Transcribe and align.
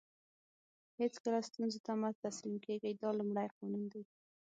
هیڅکله 0.99 1.39
ستونزو 1.49 1.79
ته 1.85 1.91
مه 2.01 2.09
تسلیم 2.25 2.55
کېږئ 2.65 2.93
دا 3.01 3.09
لومړی 3.17 3.47
قانون 3.57 3.83
دی. 3.91 4.03